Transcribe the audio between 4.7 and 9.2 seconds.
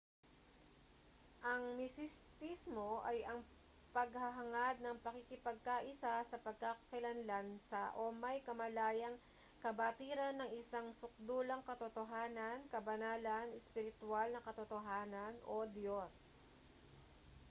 ng pakikipagkaisa sa pagkakakilanlan sa o may kamalayang